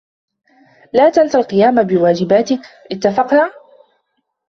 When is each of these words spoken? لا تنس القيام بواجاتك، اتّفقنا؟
لا 0.93 1.09
تنس 1.09 1.35
القيام 1.35 1.83
بواجاتك، 1.83 2.59
اتّفقنا؟ 2.91 3.51